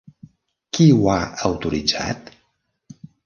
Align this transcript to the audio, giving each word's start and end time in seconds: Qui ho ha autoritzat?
Qui 0.77 0.87
ho 0.95 1.11
ha 1.15 1.17
autoritzat? 1.51 2.35